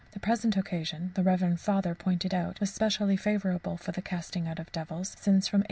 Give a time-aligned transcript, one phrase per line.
[0.13, 4.57] The present occasion, the reverend Father pointed out, was specially favourable for the casting out
[4.57, 5.59] of devils, since from 8.